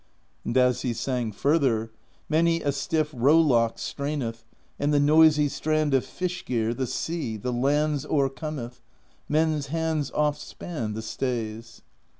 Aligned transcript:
And 0.43 0.57
as 0.57 0.81
he 0.81 0.93
sang 0.93 1.31
further: 1.31 1.91
Many 2.27 2.61
a 2.63 2.71
stiff 2.71 3.11
rowlock 3.15 3.77
straineth. 3.77 4.45
And 4.79 4.91
the 4.91 4.99
noisy 4.99 5.47
Strand 5.47 5.93
of 5.93 6.03
Fish 6.03 6.43
Gear, 6.43 6.73
The 6.73 6.87
Sea, 6.87 7.37
the 7.37 7.53
lands 7.53 8.03
o'ercometh: 8.07 8.81
Men's 9.29 9.67
hands 9.67 10.09
oft 10.15 10.41
span 10.41 10.93
the 10.93 11.03
stays. 11.03 11.83